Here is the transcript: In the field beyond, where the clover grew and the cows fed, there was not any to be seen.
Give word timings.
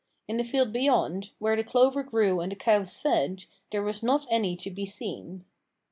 In 0.27 0.37
the 0.37 0.43
field 0.43 0.73
beyond, 0.73 1.29
where 1.37 1.55
the 1.55 1.63
clover 1.63 2.01
grew 2.01 2.39
and 2.39 2.51
the 2.51 2.55
cows 2.55 2.97
fed, 2.97 3.45
there 3.69 3.83
was 3.83 4.01
not 4.01 4.25
any 4.31 4.55
to 4.55 4.71
be 4.71 4.87
seen. 4.87 5.45